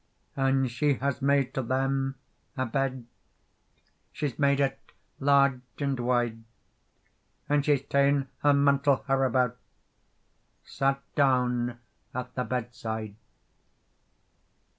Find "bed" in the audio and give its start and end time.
2.65-3.05